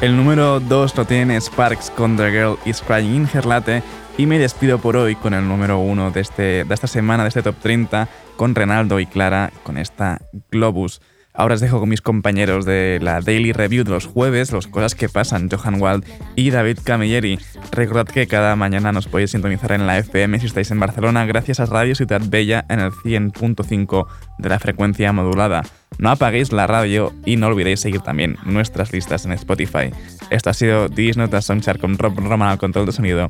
El 0.00 0.16
número 0.16 0.60
2 0.60 0.96
lo 0.96 1.04
tiene 1.04 1.38
Sparks 1.38 1.90
con 1.90 2.16
The 2.16 2.30
Girl 2.30 2.58
Is 2.64 2.80
Crying 2.80 3.16
in 3.16 3.28
Her 3.30 3.44
Latte. 3.44 3.82
Y 4.16 4.24
me 4.24 4.38
despido 4.38 4.78
por 4.78 4.96
hoy 4.96 5.14
con 5.14 5.34
el 5.34 5.46
número 5.46 5.78
1 5.78 6.10
de, 6.10 6.20
este, 6.20 6.64
de 6.64 6.74
esta 6.74 6.86
semana, 6.86 7.24
de 7.24 7.28
este 7.28 7.42
top 7.42 7.56
30, 7.60 8.08
con 8.36 8.54
Renaldo 8.54 8.98
y 8.98 9.04
Clara, 9.04 9.52
con 9.62 9.76
esta 9.76 10.22
Globus. 10.50 11.02
Ahora 11.32 11.54
os 11.54 11.60
dejo 11.60 11.78
con 11.78 11.88
mis 11.88 12.02
compañeros 12.02 12.64
de 12.64 12.98
la 13.00 13.20
Daily 13.20 13.52
Review 13.52 13.84
de 13.84 13.90
los 13.90 14.06
jueves, 14.06 14.52
los 14.52 14.66
cosas 14.66 14.94
que 14.94 15.08
pasan, 15.08 15.48
Johan 15.48 15.80
Wald 15.80 16.04
y 16.36 16.50
David 16.50 16.78
Camilleri. 16.82 17.38
Recordad 17.70 18.06
que 18.06 18.26
cada 18.26 18.56
mañana 18.56 18.92
nos 18.92 19.06
podéis 19.06 19.30
sintonizar 19.30 19.72
en 19.72 19.86
la 19.86 19.98
FM 19.98 20.40
si 20.40 20.46
estáis 20.46 20.70
en 20.70 20.80
Barcelona, 20.80 21.26
gracias 21.26 21.60
a 21.60 21.66
Radio 21.66 21.94
Ciudad 21.94 22.20
Bella 22.24 22.64
en 22.68 22.80
el 22.80 22.90
100.5 22.90 24.06
de 24.38 24.48
la 24.48 24.58
frecuencia 24.58 25.12
modulada. 25.12 25.62
No 25.98 26.10
apaguéis 26.10 26.52
la 26.52 26.66
radio 26.66 27.12
y 27.24 27.36
no 27.36 27.46
olvidéis 27.46 27.80
seguir 27.80 28.00
también 28.00 28.36
nuestras 28.44 28.92
listas 28.92 29.24
en 29.24 29.32
Spotify. 29.32 29.90
Esto 30.30 30.50
ha 30.50 30.54
sido 30.54 30.88
Dis 30.88 31.16
Notas 31.16 31.44
Songchart 31.44 31.80
con 31.80 31.98
Rob 31.98 32.18
Roman 32.18 32.48
al 32.48 32.58
control 32.58 32.86
de 32.86 32.92
sonido. 32.92 33.28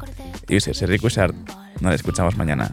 Y 0.48 0.60
soy 0.60 0.98
Wishart. 1.02 1.34
Nos 1.80 1.94
escuchamos 1.94 2.36
mañana. 2.36 2.72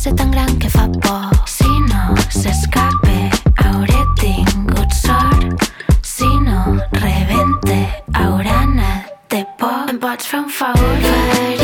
ser 0.00 0.14
tan 0.14 0.30
gran 0.30 0.58
que 0.58 0.70
fa 0.70 0.88
por. 0.88 1.28
Si 1.46 1.68
no 1.90 2.16
s'escape, 2.30 3.18
hauré 3.62 4.00
tingut 4.16 4.90
sort. 4.94 5.68
Si 6.00 6.24
no 6.24 6.80
rebente, 6.92 7.78
haurà 8.14 8.62
anat 8.62 9.12
de 9.28 9.44
por. 9.58 9.90
Em 9.92 9.98
pots 9.98 10.26
fer 10.26 10.40
un 10.40 10.48
favor? 10.48 10.96
Faré 11.04 11.59